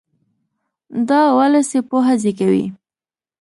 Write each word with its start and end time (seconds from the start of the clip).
دا 1.07 1.19
اولسي 1.33 1.79
پوهه 1.89 2.13
زېږوي. 2.21 2.65